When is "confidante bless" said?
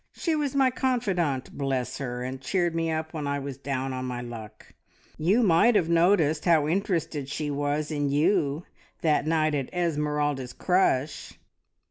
0.71-1.99